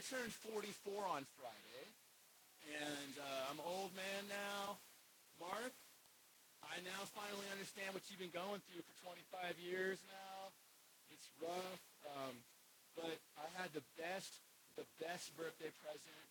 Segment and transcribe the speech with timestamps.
[0.00, 1.84] I turned 44 on Friday,
[2.72, 4.80] and uh, I'm an old man now.
[5.36, 5.76] Mark,
[6.64, 10.56] I now finally understand what you've been going through for 25 years now.
[11.12, 11.84] It's rough,
[12.16, 12.32] um,
[12.96, 14.40] but I had the best,
[14.80, 16.24] the best birthday present.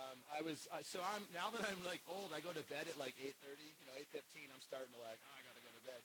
[0.00, 2.32] Um, I was uh, so I'm now that I'm like old.
[2.32, 3.36] I go to bed at like 8:30.
[3.68, 4.48] You know, 8:15.
[4.48, 6.00] I'm starting to like, oh, I gotta go to bed.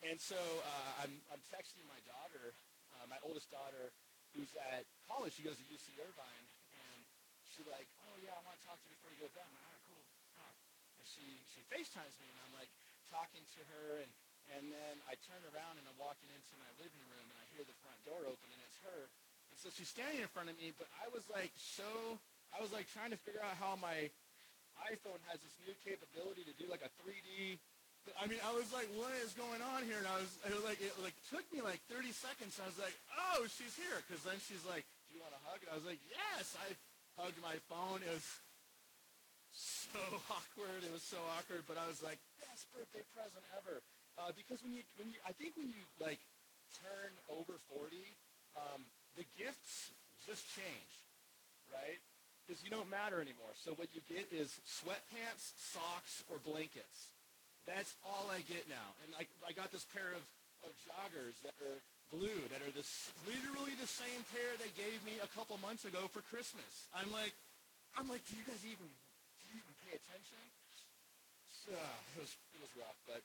[0.00, 2.56] And so uh, I'm I'm texting my daughter,
[2.96, 3.92] uh, my oldest daughter,
[4.36, 5.36] who's at college.
[5.36, 6.98] She goes to UC Irvine, and
[7.48, 9.46] she's like, oh yeah, I want to talk to you before you go to bed.
[9.46, 10.04] I'm like, all right, cool.
[10.98, 12.70] And she she FaceTimes me, and I'm like
[13.08, 14.10] talking to her, and
[14.56, 17.64] and then I turn around and I'm walking into my living room, and I hear
[17.68, 19.12] the front door open, and it's her.
[19.52, 22.20] And so she's standing in front of me, but I was like so
[22.52, 24.08] I was like trying to figure out how my
[24.88, 27.58] iPhone has this new capability to do like a 3D.
[28.18, 30.00] I mean, I was like, what is going on here?
[30.00, 32.58] And I was, it was like, it like took me like 30 seconds.
[32.58, 34.00] I was like, oh, she's here.
[34.06, 35.60] Because then she's like, do you want a hug?
[35.62, 36.56] And I was like, yes.
[36.58, 36.72] I
[37.20, 38.02] hugged my phone.
[38.02, 38.26] It was
[39.52, 40.02] so
[40.34, 40.82] awkward.
[40.82, 41.68] It was so awkward.
[41.68, 43.84] But I was like, best birthday present ever.
[44.18, 46.18] Uh, because when you, when you, I think when you like
[46.82, 48.02] turn over 40,
[48.58, 48.82] um,
[49.14, 49.94] the gifts
[50.26, 50.92] just change,
[51.70, 52.02] right?
[52.48, 53.52] because you don't matter anymore.
[53.60, 57.12] So what you get is sweatpants, socks, or blankets.
[57.68, 58.88] That's all I get now.
[59.04, 60.24] And I, I got this pair of,
[60.64, 65.20] of joggers that are blue, that are this, literally the same pair they gave me
[65.20, 66.88] a couple months ago for Christmas.
[66.96, 67.36] I'm like,
[67.92, 70.40] I'm like, do you guys even, do you even pay attention?
[71.68, 73.20] So, it was, it was rough, but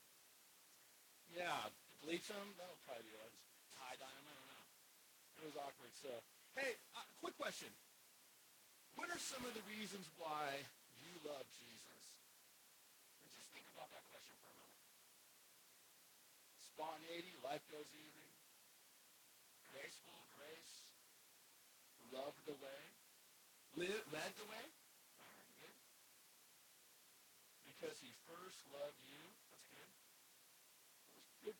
[1.31, 1.71] yeah,
[2.03, 3.31] bleach them, that'll probably be what
[3.79, 4.65] tie dye them, I don't know.
[5.39, 5.93] It was awkward.
[5.95, 6.11] So,
[6.59, 7.71] hey, uh, quick question.
[8.99, 10.59] What are some of the reasons why
[10.99, 12.01] you love Jesus?
[13.23, 14.83] And just think about that question for a moment.
[16.73, 18.29] Spontaneity, life goes easy.
[19.69, 20.89] Graceful, grace.
[22.09, 22.81] Love the way.
[23.77, 24.65] Live, led the way.
[25.21, 25.77] Right, good.
[27.61, 29.21] Because he first loved you.
[29.53, 29.89] That's good.
[31.13, 31.57] That was good.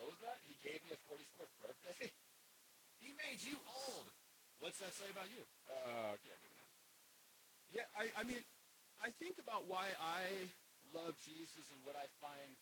[0.00, 0.40] What was that?
[0.48, 2.08] He gave me a 44th birthday.
[3.04, 4.08] he made you old.
[4.64, 5.44] What's that say about you?
[5.68, 6.40] Uh, okay.
[7.76, 8.40] yeah, I, I mean,
[9.04, 10.48] I think about why I
[10.96, 12.56] love Jesus and what I find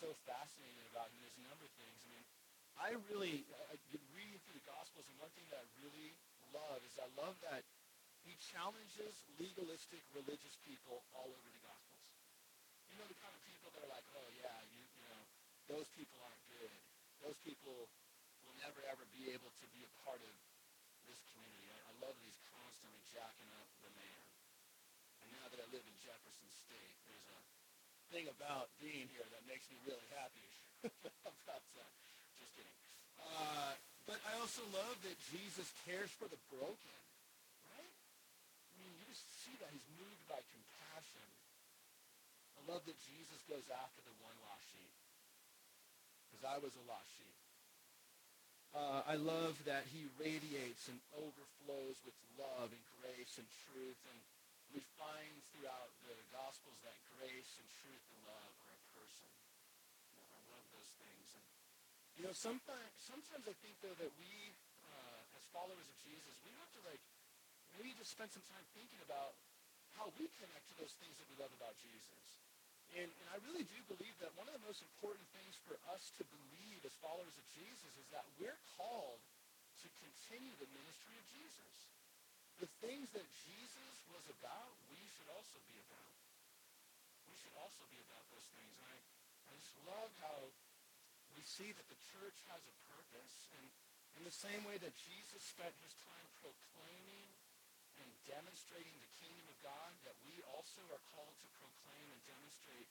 [0.00, 1.22] so fascinating about him.
[1.22, 1.98] There's a number of things.
[2.02, 2.24] I mean,
[2.74, 3.78] I really, I,
[4.10, 6.10] reading through the Gospels, and one thing that I really
[6.50, 7.62] love is I love that
[8.26, 12.06] he challenges legalistic religious people all over the Gospels.
[12.90, 15.22] You know, the kind of people that are like, oh, yeah, you, you know,
[15.70, 16.74] those people aren't good.
[17.22, 17.86] Those people
[18.42, 20.34] will never, ever be able to be a part of
[21.06, 21.70] this community.
[21.70, 24.24] I, I love that he's constantly jacking up the man.
[25.22, 27.03] And now that I live in Jefferson State,
[28.12, 30.44] thing about being here that makes me really happy.
[31.24, 31.84] about uh,
[32.36, 32.78] just kidding.
[33.16, 33.72] Uh,
[34.04, 37.00] but I also love that Jesus cares for the broken,
[37.72, 37.92] right?
[37.92, 41.28] I mean, you just see that he's moved by compassion.
[42.60, 44.92] I love that Jesus goes after the one lost sheep,
[46.28, 47.38] because I was a lost sheep.
[48.74, 54.00] Uh, I love that he radiates and overflows with love and grace and truth.
[54.10, 54.18] And
[54.74, 59.30] we find throughout the Gospels that grace and truth and love are a person.
[60.10, 61.26] You know, I love those things.
[61.38, 61.46] And,
[62.18, 64.34] you know, sometimes, sometimes I think, though, that we,
[64.90, 66.98] uh, as followers of Jesus, we have to, like,
[67.78, 69.38] maybe just spend some time thinking about
[69.94, 72.42] how we connect to those things that we love about Jesus.
[72.98, 76.10] And, and I really do believe that one of the most important things for us
[76.18, 79.22] to believe as followers of Jesus is that we're called
[79.82, 81.93] to continue the ministry of Jesus.
[82.62, 86.14] The things that Jesus was about, we should also be about.
[87.26, 88.72] We should also be about those things.
[88.78, 88.98] And I,
[89.50, 90.38] I just love how
[91.34, 93.50] we see that the church has a purpose.
[93.58, 93.66] And
[94.18, 97.26] in the same way that Jesus spent his time proclaiming
[97.98, 102.88] and demonstrating the kingdom of God, that we also are called to proclaim and demonstrate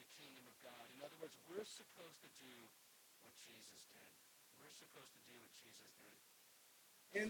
[0.00, 0.84] the kingdom of God.
[0.96, 2.56] In other words, we're supposed to do
[3.20, 4.12] what Jesus did.
[4.56, 6.16] We're supposed to do what Jesus did.
[7.12, 7.28] And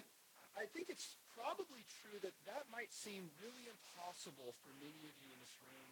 [0.56, 5.28] I think it's probably true that that might seem really impossible for many of you
[5.32, 5.88] in this room.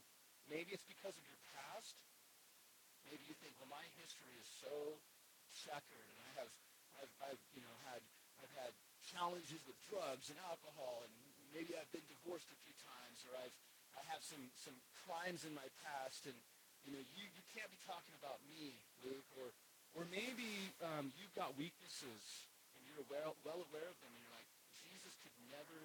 [0.53, 1.97] Maybe it's because of your past.
[3.09, 5.01] Maybe you think, well, my history is so
[5.65, 6.51] checkered, and I have,
[7.01, 8.05] I've, I've you know, had,
[8.39, 8.73] I've had
[9.03, 11.13] challenges with drugs and alcohol, and
[11.51, 13.57] maybe I've been divorced a few times, or I've
[13.99, 16.37] I have some some crimes in my past, and
[16.87, 19.51] you know you, you can't be talking about me, Luke, or
[19.99, 22.23] or maybe um, you've got weaknesses
[22.79, 24.40] and you're well well aware of them, and you're like
[25.51, 25.79] never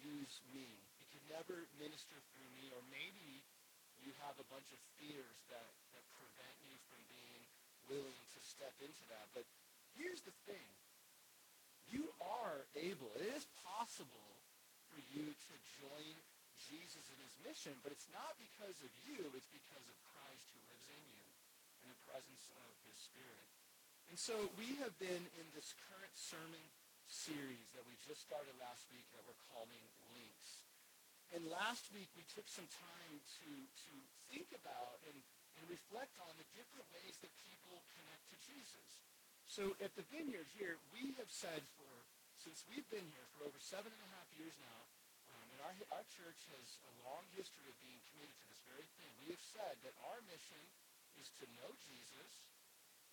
[0.00, 0.68] use me.
[1.00, 3.44] He can never minister through me, or maybe
[4.04, 7.42] you have a bunch of fears that that prevent you from being
[7.88, 9.26] willing to step into that.
[9.32, 9.46] But
[9.96, 10.66] here's the thing
[11.88, 13.12] you are able.
[13.20, 14.30] It is possible
[14.90, 16.14] for you to join
[16.58, 20.60] Jesus in his mission, but it's not because of you, it's because of Christ who
[20.70, 21.26] lives in you
[21.84, 23.48] in the presence of his Spirit.
[24.08, 26.62] And so we have been in this current sermon
[27.14, 29.78] series that we just started last week that we're calling
[30.18, 30.66] Links.
[31.30, 33.92] And last week we took some time to, to
[34.34, 35.18] think about and,
[35.54, 39.06] and reflect on the different ways that people connect to Jesus.
[39.46, 41.94] So at the vineyard here, we have said for,
[42.34, 44.80] since we've been here for over seven and a half years now,
[45.30, 48.88] um, and our, our church has a long history of being committed to this very
[48.98, 49.12] thing.
[49.22, 50.62] We have said that our mission
[51.22, 52.50] is to know Jesus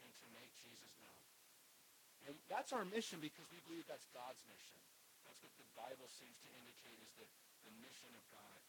[0.01, 1.30] and to make Jesus known.
[2.29, 4.77] And that's our mission because we believe that's God's mission.
[5.25, 7.27] That's what the Bible seems to indicate is the,
[7.65, 8.59] the mission of God.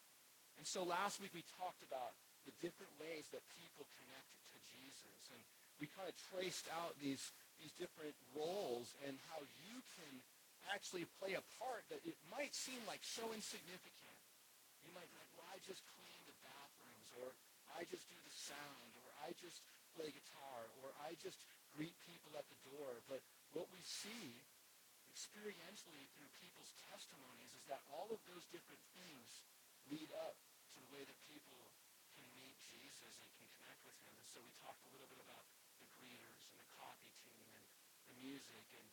[0.57, 2.17] And so last week we talked about
[2.49, 5.21] the different ways that people connect to Jesus.
[5.31, 5.41] And
[5.79, 10.15] we kind of traced out these, these different roles and how you can
[10.71, 14.17] actually play a part that it might seem like so insignificant.
[14.87, 17.35] You might be like, well, I just clean the bathrooms, or
[17.75, 19.63] I just do the sound, or I just
[19.99, 21.43] play guitar, or I just
[21.75, 23.03] greet people at the door.
[23.11, 23.23] But
[23.53, 24.41] what we see
[25.13, 29.45] experientially through people's testimonies is that all of those different things
[29.93, 30.41] lead up
[30.73, 31.61] to the way that people
[32.17, 34.13] can meet Jesus and can connect with him.
[34.17, 35.45] And so we talked a little bit about
[35.85, 37.65] the greeters and the coffee team and
[38.09, 38.89] the music and,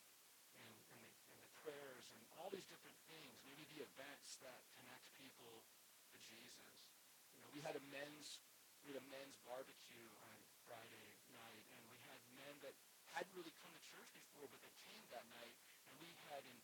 [0.60, 4.60] and, and, the, and the prayers and all these different things, maybe the events that
[4.76, 5.64] connect people
[6.12, 6.92] to Jesus.
[7.32, 8.44] You know, we had a men's
[8.84, 12.74] we had a men's barbecue on Friday night, and we had men that
[13.12, 15.54] hadn't really come to church before, but they came that night,
[15.92, 16.58] and we had an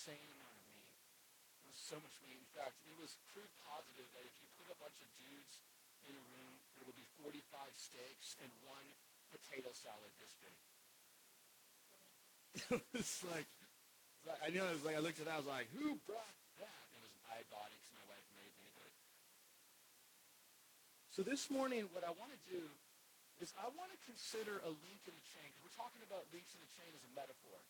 [0.00, 0.88] insane of meat.
[1.60, 2.40] It was so much meat.
[2.40, 5.60] In fact, it was proof positive that if you put a bunch of dudes
[6.08, 7.36] in a room, there will be 45
[7.76, 8.88] steaks and one
[9.28, 10.56] potato salad this big.
[12.80, 13.44] it was like,
[14.40, 16.84] I know it was like, I looked at that, I was like, who brought that?
[16.96, 18.88] It was, I bought it because my wife made me, but.
[21.12, 22.64] So this morning, what I want to do
[23.44, 26.64] is I want to consider a link in the chain, we're talking about links in
[26.64, 27.60] the chain as a metaphor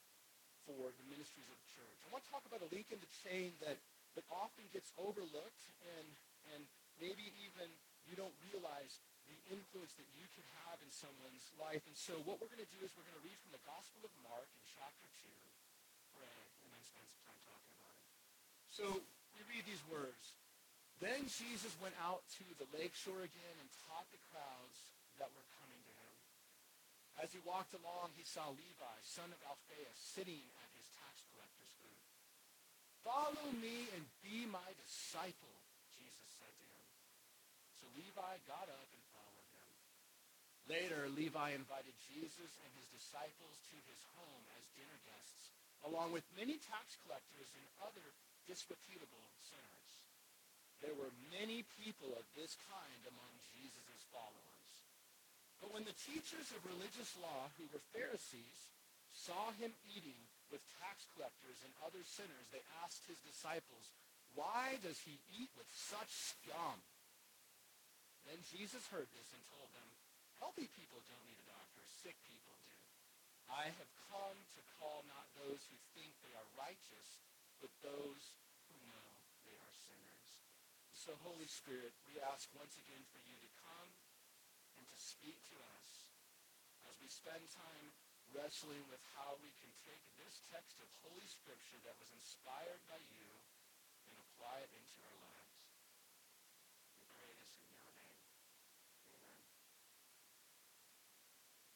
[0.71, 1.99] for the ministries of the church.
[2.07, 3.75] I want to talk about a link in the chain that,
[4.15, 5.65] that often gets overlooked
[5.99, 6.07] and,
[6.55, 6.63] and
[7.03, 7.67] maybe even
[8.07, 11.83] you don't realize the influence that you can have in someone's life.
[11.91, 14.07] And so what we're going to do is we're going to read from the Gospel
[14.07, 15.27] of Mark in chapter 2,
[16.15, 18.07] pray, and then spend some time talking about it.
[18.71, 18.87] So
[19.35, 20.39] we read these words.
[21.03, 24.79] Then Jesus went out to the lakeshore again and taught the crowds
[25.19, 25.50] that were.
[27.31, 31.71] As he walked along, he saw Levi, son of Alphaeus, sitting at his tax collector's
[31.79, 32.11] booth.
[33.07, 35.55] Follow me and be my disciple,
[35.95, 36.91] Jesus said to him.
[37.79, 39.71] So Levi got up and followed him.
[40.67, 45.55] Later, Levi invited Jesus and his disciples to his home as dinner guests,
[45.87, 48.11] along with many tax collectors and other
[48.51, 49.91] disreputable sinners.
[50.83, 54.60] There were many people of this kind among Jesus' followers.
[55.61, 58.61] But when the teachers of religious law, who were Pharisees,
[59.13, 60.19] saw him eating
[60.49, 63.93] with tax collectors and other sinners, they asked his disciples,
[64.35, 66.81] Why does he eat with such scum?
[68.27, 69.89] Then Jesus heard this and told them,
[70.43, 72.79] Healthy people don't need a doctor, sick people do.
[73.53, 77.21] I have come to call not those who think they are righteous,
[77.61, 78.25] but those
[78.69, 79.09] who know
[79.45, 80.29] they are sinners.
[80.97, 83.91] So, Holy Spirit, we ask once again for you to come
[84.81, 85.89] and to speak to us
[86.89, 87.91] as we spend time
[88.31, 93.03] wrestling with how we can take this text of Holy Scripture that was inspired by
[93.11, 93.27] you
[94.07, 95.59] and apply it into our lives.
[96.95, 98.23] We pray this in your name.
[99.11, 99.43] Amen.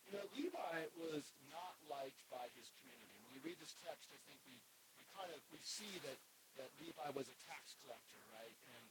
[0.06, 3.18] You know, Levi was not liked by his community.
[3.26, 4.54] When we read this text, I think we,
[5.02, 6.18] we kind of we see that,
[6.62, 8.54] that Levi was a tax collector, right?
[8.78, 8.84] And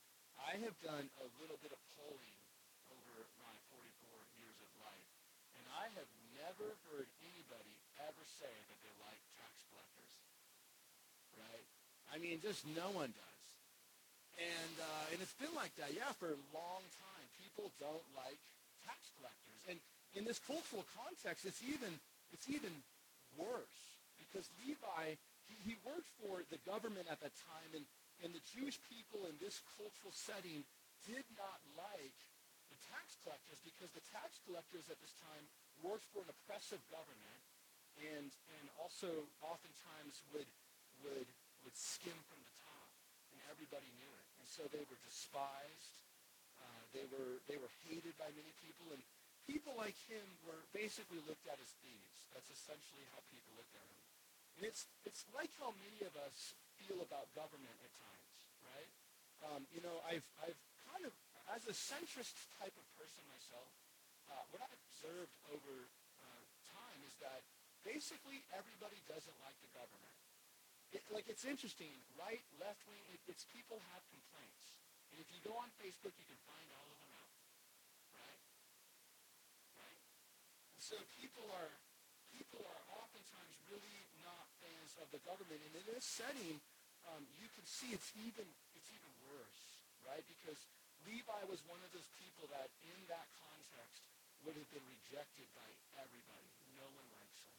[0.43, 2.39] I have done a little bit of polling
[2.91, 3.79] over my 44
[4.43, 5.07] years of life,
[5.55, 6.11] and I have
[6.53, 10.13] never heard anybody ever say that they like tax collectors,
[11.41, 11.65] right?
[12.13, 13.45] I mean, just no one does.
[14.37, 17.25] And, uh, and it's been like that, yeah, for a long time.
[17.41, 18.37] People don't like
[18.85, 19.61] tax collectors.
[19.65, 19.81] And
[20.13, 21.89] in this cultural context, it's even,
[22.29, 22.73] it's even
[23.33, 25.17] worse because Levi,
[25.49, 27.85] he, he worked for the government at that time, and,
[28.21, 30.61] and the Jewish people in this cultural setting
[31.09, 32.17] did not like
[32.69, 35.49] the tax collectors because the tax collectors at this time
[35.81, 37.41] worked for an oppressive government
[38.01, 39.09] and, and also
[39.41, 40.49] oftentimes would,
[41.05, 41.29] would,
[41.63, 42.89] would skim from the top,
[43.31, 44.27] and everybody knew it.
[44.41, 45.93] And so they were despised.
[46.57, 49.01] Uh, they, were, they were hated by many people, and
[49.45, 52.17] people like him were basically looked at as thieves.
[52.33, 54.01] That's essentially how people looked at him.
[54.59, 58.91] And it's, it's like how many of us feel about government at times, right?
[59.49, 61.13] Um, you know, I've, I've kind of,
[61.51, 63.69] as a centrist type of person myself,
[64.31, 65.89] uh, what I've observed over
[66.21, 67.43] uh, time is that
[67.83, 70.17] basically everybody doesn't like the government.
[70.93, 74.77] It, like, it's interesting, right, left wing, it, it's people have complaints.
[75.09, 77.33] And if you go on Facebook, you can find all of them out,
[78.13, 78.41] right?
[79.81, 79.99] Right?
[80.77, 81.73] So people are,
[82.29, 85.65] people are oftentimes really not fans of the government.
[85.65, 86.61] And in this setting,
[87.09, 88.45] um, you can see it's even,
[88.77, 89.61] it's even worse,
[90.05, 90.23] right?
[90.29, 90.61] Because
[91.09, 94.02] Levi was one of those people that in that context
[94.43, 95.67] would have been rejected by
[95.99, 96.49] everybody.
[96.79, 97.55] No one likes him.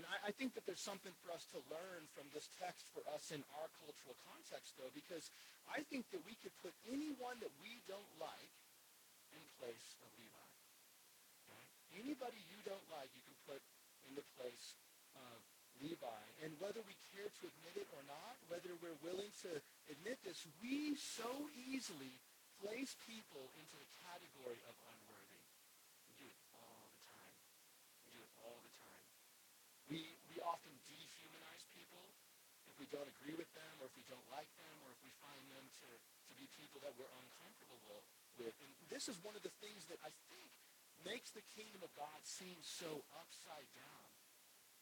[0.00, 3.06] And I, I think that there's something for us to learn from this text for
[3.14, 5.30] us in our cultural context, though, because
[5.70, 8.54] I think that we could put anyone that we don't like
[9.30, 10.44] in place of Levi.
[11.94, 13.62] Anybody you don't like, you can put
[14.10, 14.74] in the place
[15.14, 15.38] of
[15.78, 16.22] Levi.
[16.42, 20.42] And whether we care to admit it or not, whether we're willing to admit this,
[20.58, 22.10] we so easily
[22.58, 25.42] place people into the category of unworthy.
[26.10, 27.34] We do it all the time.
[28.02, 29.04] We do it all the time.
[29.86, 29.98] We,
[30.34, 32.02] we often dehumanize people
[32.66, 35.10] if we don't agree with them or if we don't like them or if we
[35.18, 37.82] find them to, to be people that we're uncomfortable
[38.38, 38.54] with.
[38.62, 40.50] And this is one of the things that I think
[41.02, 44.06] makes the kingdom of God seem so upside down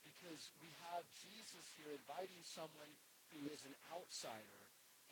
[0.04, 2.92] because we have Jesus here inviting someone
[3.32, 4.62] who is an outsider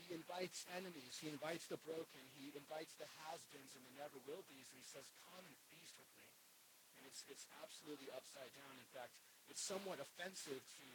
[0.00, 1.20] he invites enemies.
[1.20, 2.24] He invites the broken.
[2.40, 4.68] He invites the has-beens and the never-will-be's.
[4.72, 6.28] And he says, come and feast with me.
[6.96, 8.74] And it's, it's absolutely upside down.
[8.80, 9.12] In fact,
[9.52, 10.86] it's somewhat offensive to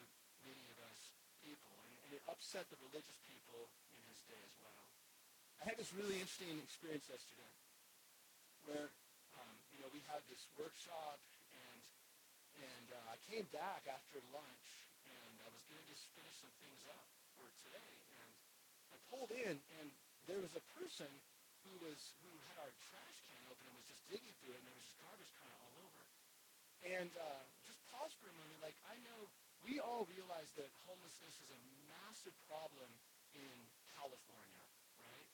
[0.41, 1.13] many of us
[1.45, 1.75] people.
[2.05, 4.85] And, it upset the religious people in his day as well.
[5.57, 7.50] I had this really interesting experience yesterday
[8.69, 8.93] where,
[9.41, 11.17] um, you know, we had this workshop
[11.50, 11.81] and,
[12.62, 14.69] and uh, I came back after lunch
[15.09, 17.93] and I was going to just finish some things up for today.
[18.21, 18.29] And
[18.93, 19.88] I pulled in, and
[20.29, 21.09] there was a person
[21.65, 24.67] who was who had our trash can open and was just digging through it, and
[24.69, 26.01] there was just garbage kind of all over.
[26.85, 28.62] And uh, just pause for a moment.
[28.62, 29.25] Like I know
[29.65, 30.69] we all realize that
[32.25, 32.89] massive problem
[33.38, 33.53] in
[33.94, 34.65] California,
[34.98, 35.29] right?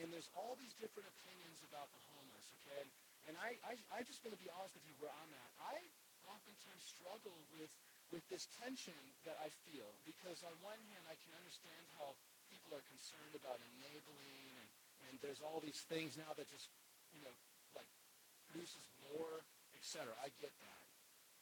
[0.00, 2.88] And there's all these different opinions about the homeless, okay?
[3.28, 5.50] And, I, I, I just want to be honest with you where I'm at.
[5.60, 5.76] I
[6.24, 7.68] oftentimes struggle with
[8.12, 12.12] with this tension that I feel because on one hand I can understand how
[12.52, 14.68] people are concerned about enabling, and,
[15.08, 16.68] and there's all these things now that just,
[17.16, 17.32] you know,
[17.72, 17.88] like
[18.52, 19.40] produces more,
[19.80, 20.12] etc.
[20.20, 20.84] I get that.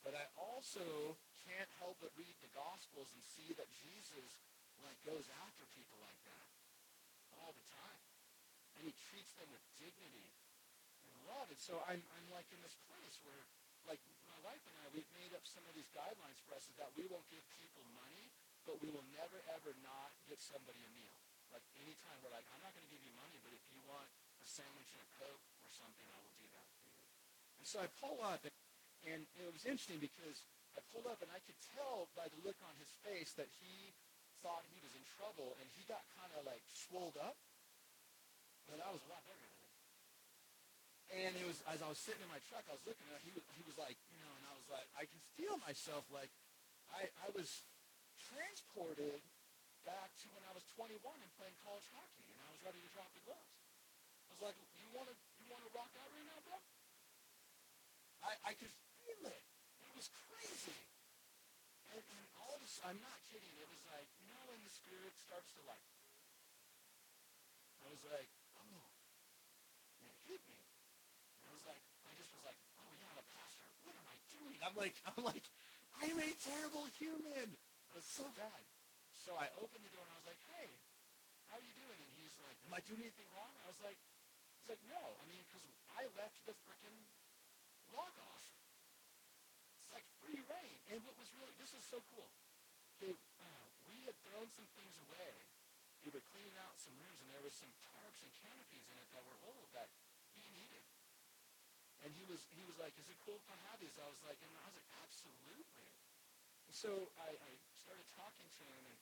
[0.07, 4.31] But I also can't help but read the Gospels and see that Jesus
[4.85, 6.47] like goes after people like that
[7.41, 8.01] all the time.
[8.81, 10.29] And he treats them with dignity
[11.05, 11.53] and love.
[11.53, 13.45] And so I'm, I'm like in this place where
[13.85, 16.77] like my wife and I, we've made up some of these guidelines for us is
[16.81, 18.33] that we won't give people money
[18.69, 21.17] but we will never, ever not get somebody a meal.
[21.51, 24.07] Like anytime we're like, I'm not going to give you money, but if you want
[24.39, 27.03] a sandwich and a Coke or something, I will do that for you.
[27.59, 28.55] And so I pull up, and,
[29.11, 30.47] and it was interesting because
[30.79, 33.91] I pulled up, and I could tell by the look on his face that he
[34.41, 37.37] thought he was in trouble, and he got kind of like swolled up.
[38.69, 39.51] But I was a lot than him.
[41.11, 43.23] And it was as I was sitting in my truck, I was looking at him.
[43.27, 46.07] He was, he was like, you know, and I was like, I can feel myself
[46.15, 46.31] like
[46.95, 47.67] I, I was
[48.31, 49.19] transported
[49.83, 52.91] back to when I was 21 and playing college hockey, and I was ready to
[52.95, 53.51] drop the gloves.
[54.29, 56.59] I was like, "You want to you want to rock out right now, bro?"
[58.23, 58.71] I I could
[59.03, 59.45] feel it.
[59.83, 60.79] It was crazy.
[61.91, 63.51] And, and all of a sudden, I'm not kidding.
[63.59, 64.07] It was like
[64.71, 65.83] the spirit starts to like.
[67.83, 68.87] I was like, oh,
[69.99, 70.63] it hit me.
[71.43, 73.67] And I was like, I just was like, oh yeah, pastor.
[73.83, 74.55] What am I doing?
[74.63, 75.43] I'm like, I'm like,
[75.99, 77.51] I'm a terrible human.
[77.51, 78.63] It was so bad.
[79.19, 80.71] So I opened the door and I was like, hey,
[81.51, 81.99] how are you doing?
[81.99, 83.51] And he's like, am I doing anything wrong?
[83.67, 83.99] I was like,
[84.63, 85.03] he's like, no.
[85.19, 85.67] I mean, because
[85.99, 86.95] I left the freaking
[87.91, 88.47] log off.
[89.83, 90.79] It's like free rein.
[90.95, 92.31] And what was really, this is so cool.
[93.03, 93.19] Okay,
[94.31, 95.35] thrown some things away.
[96.07, 99.11] We were cleaning out some rooms and there was some tarps and canopies in it
[99.11, 99.91] that were old that
[100.39, 100.87] he needed.
[102.07, 103.93] And he was, he was like, is it cool if I have these?
[103.99, 105.91] I was like, and I was like, absolutely.
[106.71, 108.99] And so I, I started talking to him, and,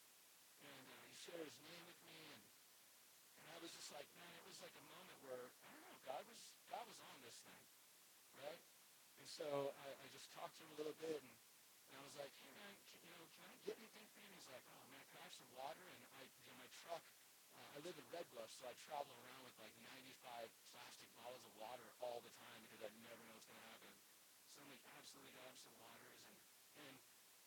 [0.65, 2.43] and uh, he shared his name with me, and,
[3.39, 5.99] and I was just like, man, it was like a moment where, I don't know,
[6.09, 6.41] God was,
[6.73, 7.63] God was on this thing,
[8.41, 8.63] right?
[9.21, 11.35] And so I, I just talked to him a little bit, and,
[11.87, 12.75] and I was like, hey, man,
[13.69, 14.33] you can I get anything for you?
[14.33, 15.85] He's like, oh, man, can I have some water?
[15.85, 17.05] And I, you know, my truck,
[17.53, 21.45] uh, I live in Red Bluff, so I travel around with like 95 plastic bottles
[21.45, 23.93] of water all the time because I never know what's going to happen.
[24.57, 26.39] So I'm like, absolutely him some waters, and,
[26.89, 26.95] and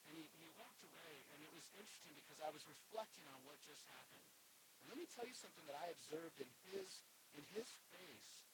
[0.09, 3.57] and he, he walked away, and it was interesting because I was reflecting on what
[3.65, 4.25] just happened.
[4.83, 7.01] And let me tell you something that I observed in his
[7.33, 8.45] in his face.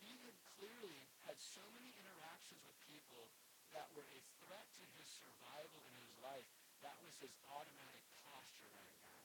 [0.00, 3.28] He had clearly had so many interactions with people
[3.76, 6.59] that were a threat to his survival in his life.
[6.80, 9.20] That was his automatic posture right now.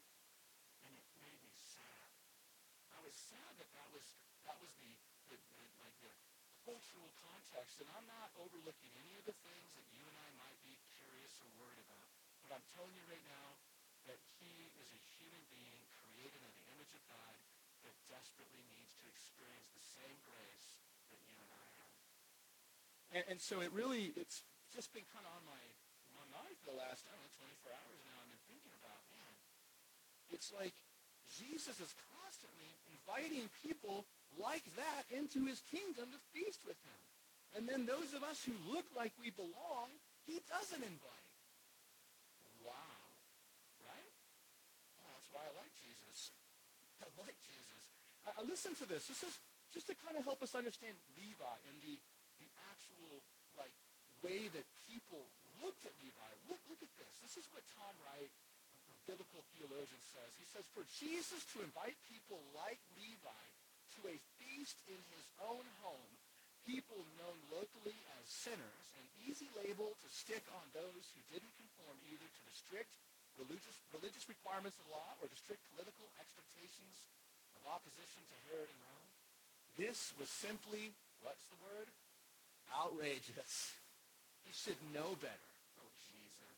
[0.87, 2.11] And it made me sad.
[2.91, 4.03] I was sad that that was
[4.43, 4.91] that was the,
[5.31, 6.11] the, the like the
[6.67, 7.79] cultural context.
[7.79, 11.39] And I'm not overlooking any of the things that you and I might be curious
[11.39, 12.07] or worried about.
[12.43, 13.57] But I'm telling you right now
[14.05, 17.35] that he is a human being created in the image of God
[17.87, 20.77] that desperately needs to experience the same grace
[21.09, 21.95] that you and I have.
[23.13, 25.61] And, and so it really, it's just been kind of on my,
[26.65, 28.17] the last, I don't know, 24 hours now.
[28.25, 29.33] I've thinking about, man,
[30.33, 30.73] it's like
[31.29, 34.09] Jesus is constantly inviting people
[34.41, 37.01] like that into his kingdom to feast with him.
[37.55, 39.93] And then those of us who look like we belong,
[40.25, 41.31] he doesn't invite.
[42.65, 42.97] Wow.
[43.85, 44.13] Right?
[44.99, 46.33] Oh, that's why I like Jesus.
[47.05, 47.81] I like Jesus.
[48.25, 49.05] I listen to this.
[49.07, 49.37] This is
[49.69, 51.95] just to kind of help us understand Levi and the,
[52.41, 53.21] the actual
[53.55, 53.71] like
[54.25, 55.29] way that people
[55.63, 56.31] looked at Levi.
[56.49, 57.13] Look, look at this.
[57.23, 60.31] This is what Tom Wright, a biblical theologian, says.
[60.39, 63.45] He says, for Jesus to invite people like Levi
[63.99, 66.11] to a feast in his own home,
[66.65, 71.95] people known locally as sinners, an easy label to stick on those who didn't conform
[72.09, 72.91] either to the strict
[73.37, 77.05] religious, religious requirements of law or the strict political expectations
[77.59, 79.09] of opposition to Herod and Rome.
[79.77, 81.87] This was simply, what's the word?
[82.71, 83.75] Outrageous.
[84.45, 85.51] He should know better.
[85.81, 86.57] Oh, Jesus.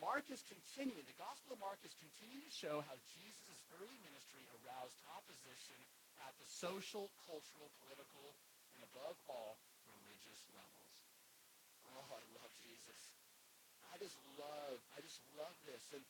[0.00, 4.40] Mark is continuing, the Gospel of Mark is continuing to show how Jesus' early ministry
[4.64, 5.76] aroused opposition
[6.24, 8.32] at the social, cultural, political,
[8.76, 9.60] and above all,
[9.92, 10.94] religious levels.
[11.92, 13.12] Oh, I love Jesus.
[13.92, 15.84] I just love, I just love this.
[15.92, 16.04] And,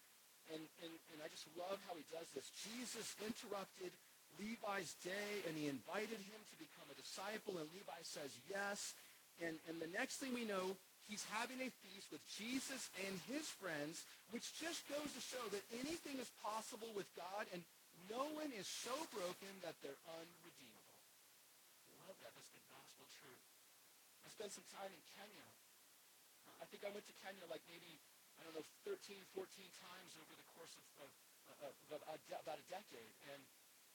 [0.55, 2.47] and, and, and I just love how he does this.
[2.63, 3.91] Jesus interrupted
[4.39, 8.95] Levi's day and he invited him to become a disciple and Levi says yes.
[9.41, 10.77] And, and the next thing we know,
[11.09, 15.65] he's having a feast with Jesus and his friends, which just goes to show that
[15.81, 17.65] anything is possible with God and
[18.09, 20.99] no one is so broken that they're unredeemable.
[21.89, 22.33] I love that.
[22.35, 23.45] That's the gospel truth.
[24.25, 25.47] I spent some time in Kenya.
[26.61, 28.03] I think I went to Kenya like maybe,
[28.37, 29.47] I don't know, 13, 14
[29.79, 31.11] times over the course of, of,
[31.65, 33.15] of, of about a decade.
[33.31, 33.41] And,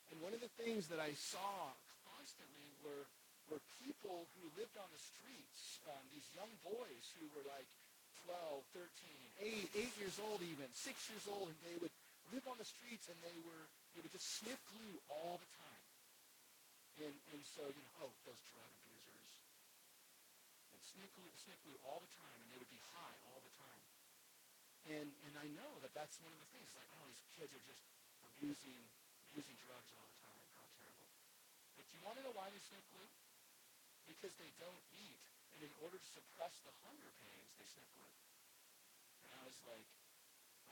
[0.09, 1.75] and one of the things that I saw
[2.07, 3.05] constantly were,
[3.49, 7.67] were people who lived on the streets, um, these young boys who were like
[8.25, 10.81] 12, 13, 8, 8 years old even, 6
[11.13, 11.93] years old, and they would
[12.33, 15.83] live on the streets and they were, they would just sniff glue all the time.
[17.05, 19.29] And, and so, you know, oh, those drug abusers.
[20.73, 23.53] And sniff glue, sniff glue all the time, and they would be high all the
[23.59, 23.83] time.
[24.95, 27.65] And, and I know that that's one of the things, like, oh, these kids are
[27.67, 27.83] just
[28.31, 28.79] abusing,
[29.27, 30.39] abusing drugs all the time.
[30.55, 31.09] How terrible.
[31.75, 33.11] But do you want to know why they sniff glue?
[34.05, 35.21] Because they don't eat.
[35.55, 38.15] And in order to suppress the hunger pains, they sniff glue.
[39.25, 39.87] And I was like,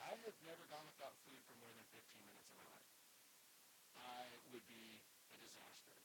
[0.04, 2.90] I have never gone without food for more than 15 minutes in my life.
[3.96, 5.00] I would be
[5.32, 5.96] a disaster,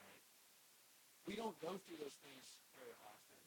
[0.00, 0.24] right?
[1.28, 3.40] We don't go through those things very often.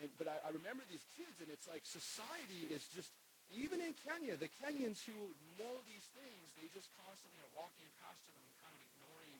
[0.00, 3.12] And, but I, I remember these kids, and it's like society is just,
[3.50, 5.16] even in Kenya, the Kenyans who
[5.58, 9.36] know these things, they just constantly are walking past them and kind of ignoring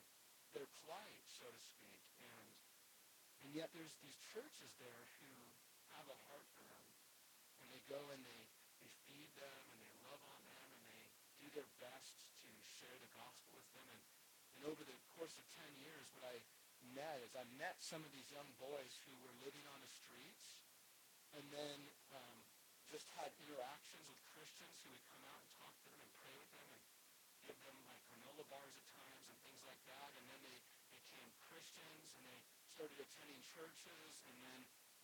[0.53, 1.78] their plight, so to speak.
[3.49, 5.33] And, yet there's these churches there who
[5.97, 6.85] have a heart for them.
[7.65, 8.43] And they go and they
[8.77, 11.03] they feed them and they love on them and they
[11.41, 12.13] do their best
[12.45, 13.89] to share the gospel with them.
[13.89, 14.01] And,
[14.53, 16.37] and over the course of 10 years, what I
[16.93, 20.61] met is I met some of these young boys who were living on the streets
[21.33, 21.77] and then
[22.13, 22.37] um,
[22.85, 26.37] just had interactions with Christians who would come out and talk to them and pray
[26.37, 26.83] with them and
[27.49, 30.13] give them like granola bars at times and things like that.
[30.21, 30.59] And then they
[30.93, 32.39] became Christians and they
[33.01, 34.59] attending churches and then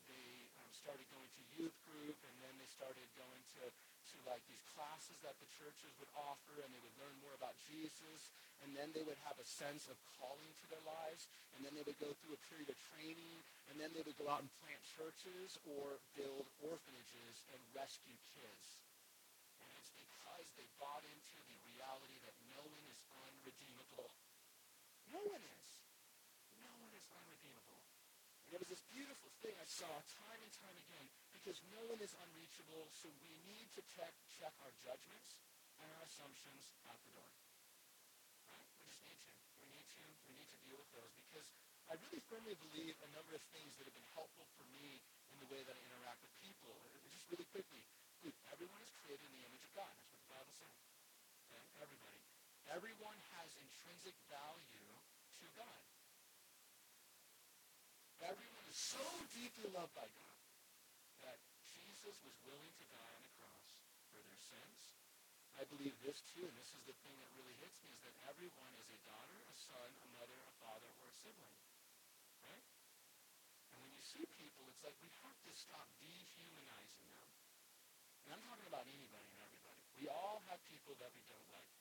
[0.06, 0.30] they
[0.62, 4.62] um, started going to youth group and then they started going to, to like these
[4.78, 8.30] classes that the churches would offer and they would learn more about Jesus
[8.64, 11.28] and then they would have a sense of calling to their lives
[11.58, 13.40] and then they would go through a period of training
[13.72, 18.66] and then they would go out and plant churches or build orphanages and rescue kids.
[19.60, 24.12] And it's because they bought into the reality that no one is unredeemable.
[25.12, 25.68] No one is.
[26.62, 27.82] No one is unredeemable.
[28.48, 32.02] And it was this beautiful thing I saw time and time again because no one
[32.02, 34.10] is unreachable, so we need to check,
[34.42, 35.38] check our judgments
[35.78, 37.30] and our assumptions at the door.
[38.50, 38.66] Right?
[38.82, 39.34] We just need to.
[39.62, 40.02] We need to.
[40.26, 41.46] We need to deal with those because
[41.86, 44.98] I really firmly believe a number of things that have been helpful for me
[45.30, 46.74] in the way that I interact with people.
[47.14, 47.86] Just really quickly,
[48.18, 49.94] conclude, everyone is created in the image of God.
[49.94, 50.78] That's what the Bible says.
[51.54, 51.62] Okay?
[51.86, 52.18] Everybody.
[52.74, 54.90] Everyone has intrinsic value
[55.38, 55.86] to God.
[58.26, 59.00] Everyone is so
[59.32, 60.40] deeply loved by God
[61.24, 63.72] that Jesus was willing to die on the cross
[64.12, 64.80] for their sins.
[65.56, 68.16] I believe this too, and this is the thing that really hits me, is that
[68.28, 71.60] everyone is a daughter, a son, a mother, a father, or a sibling.
[72.44, 72.68] Right?
[73.72, 77.32] And when you see people, it's like we have to stop dehumanizing them.
[78.28, 79.82] And I'm talking about anybody and everybody.
[80.04, 81.72] We all have people that we don't like.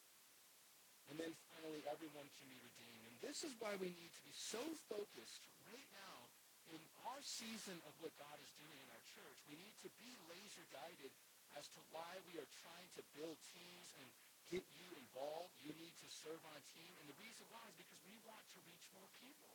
[1.10, 3.02] And then finally, everyone can be redeemed.
[3.10, 6.30] And this is why we need to be so focused right now
[6.72, 9.38] in our season of what God is doing in our church.
[9.48, 11.08] We need to be laser guided
[11.56, 14.06] as to why we are trying to build teams and
[14.52, 15.56] get you involved.
[15.64, 16.92] You need to serve on a team.
[17.00, 19.52] And the reason why is because we want to reach more people.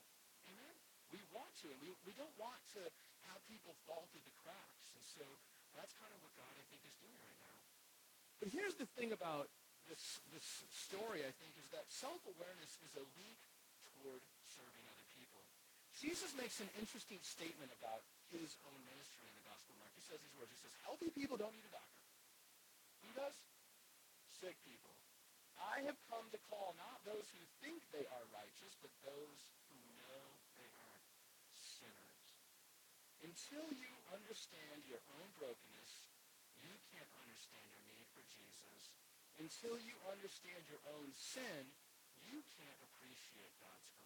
[0.50, 0.74] Amen?
[1.14, 1.70] We want to.
[1.70, 2.82] And we, we don't want to
[3.30, 4.90] have people fall through the cracks.
[4.98, 5.24] And so
[5.78, 7.58] that's kind of what God, I think, is doing right now.
[8.42, 9.46] But here's the thing about
[9.86, 13.40] this, this story, I think, is that self-awareness is a leap
[13.94, 14.18] toward.
[16.00, 18.00] Jesus makes an interesting statement about
[18.32, 19.92] his own ministry in the Gospel of Mark.
[19.92, 20.48] He says these words.
[20.48, 22.00] He says, healthy people don't need a doctor.
[23.04, 23.36] Who does?
[24.40, 24.96] Sick people.
[25.60, 29.76] I have come to call not those who think they are righteous, but those who
[30.00, 30.24] know
[30.56, 31.00] they are
[31.52, 32.26] sinners.
[33.20, 35.92] Until you understand your own brokenness,
[36.64, 38.96] you can't understand your need for Jesus.
[39.36, 41.68] Until you understand your own sin,
[42.24, 43.99] you can't appreciate God's grace.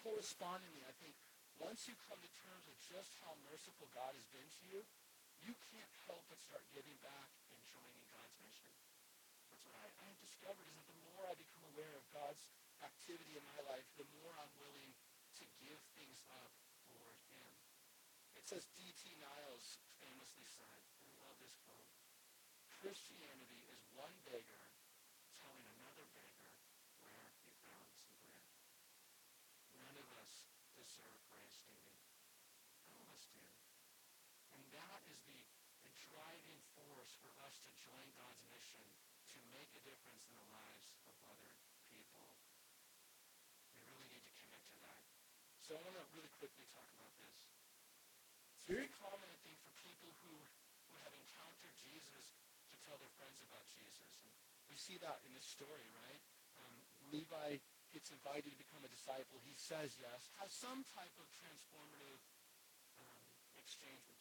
[0.00, 1.12] Correspondingly, I think
[1.60, 4.80] once you come to terms with just how merciful God has been to you,
[5.44, 8.72] you can't help but start giving back and joining God's mission.
[9.52, 12.48] That's what I, I have discovered is that the more I become aware of God's
[12.80, 14.92] activity in my life, the more I'm willing
[15.40, 16.52] to give things up
[16.88, 17.50] for him.
[18.36, 19.04] It says D.T.
[19.20, 21.88] Niles famously said, I love this quote,
[22.80, 24.64] Christianity is one beggar
[25.36, 26.48] telling another beggar
[27.04, 28.48] where he found some bread.
[29.76, 31.96] None of us deserve grace, do we?
[32.88, 33.44] None of us do.
[34.56, 35.40] And that is the,
[35.84, 35.92] the
[37.10, 38.86] force for us to join God's mission
[39.34, 41.50] to make a difference in the lives of other
[41.90, 42.22] people.
[43.74, 45.02] We really need to commit to that.
[45.66, 47.50] So I want to really quickly talk about this.
[48.62, 52.30] It's very common, I think, for people who, who have encountered Jesus
[52.70, 54.22] to tell their friends about Jesus.
[54.22, 54.30] And
[54.70, 56.22] we see that in this story, right?
[56.62, 56.74] Um,
[57.10, 57.58] Levi
[57.90, 59.42] gets invited to become a disciple.
[59.42, 62.22] He says yes, has some type of transformative
[63.02, 63.22] um,
[63.58, 64.19] exchange with.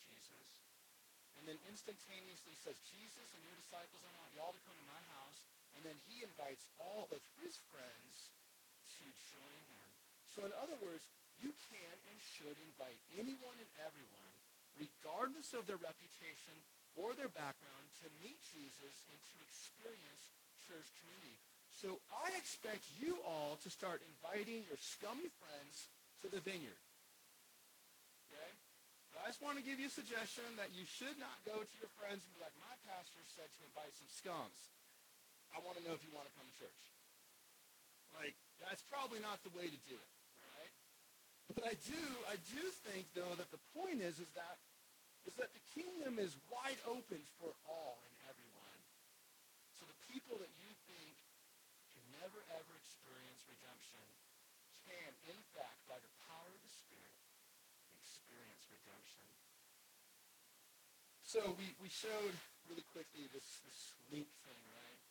[1.39, 5.03] And then instantaneously says, Jesus and your disciples, I want y'all to come to my
[5.15, 5.39] house.
[5.79, 8.35] And then he invites all of his friends
[8.99, 9.87] to join him.
[10.27, 11.07] So in other words,
[11.39, 14.33] you can and should invite anyone and everyone,
[14.75, 16.59] regardless of their reputation
[16.99, 20.35] or their background, to meet Jesus and to experience
[20.67, 21.39] church community.
[21.71, 25.87] So I expect you all to start inviting your scummy friends
[26.19, 26.83] to the vineyard.
[29.19, 31.91] I just want to give you a suggestion that you should not go to your
[31.99, 34.71] friends and be like, my pastor said to invite some scums.
[35.51, 36.83] I want to know if you want to come to church.
[38.15, 40.13] Like, that's probably not the way to do it,
[40.55, 40.73] right?
[41.53, 44.57] But I do, I do think, though, that the point is, is that,
[45.27, 48.79] is that the kingdom is wide open for all and everyone.
[49.77, 51.15] So the people that you think
[51.93, 54.03] can never, ever experience redemption
[54.89, 57.17] can, in fact, by the power of the Spirit,
[57.93, 59.25] experience redemption.
[61.29, 62.33] So we, we showed
[62.65, 65.01] really quickly this, this link thing, right?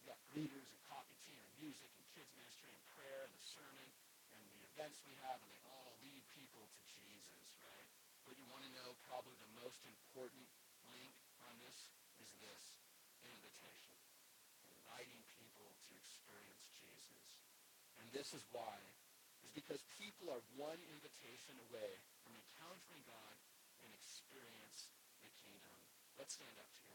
[0.00, 3.44] We got greeters and coffee, tea, and music, and kids ministry, and prayer, and the
[3.44, 3.84] sermon,
[4.32, 7.88] and the events we have, and they all lead people to Jesus, right?
[8.24, 10.48] But you want to know probably the most important
[10.96, 11.12] link
[11.44, 11.92] on this
[12.24, 12.80] is this
[13.28, 14.00] invitation.
[14.80, 17.44] Inviting people to experience Jesus.
[18.00, 18.80] And this is why.
[19.44, 23.36] Is because people are one invitation away from encountering God
[23.84, 24.75] and kingdom.
[26.18, 26.85] Let's stand up.